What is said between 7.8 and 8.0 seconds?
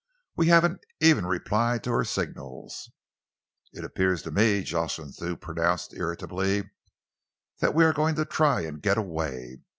are